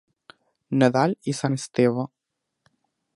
Nadal 0.83 1.13
i 1.33 1.37
Sant 1.41 1.59
Esteve. 1.61 2.09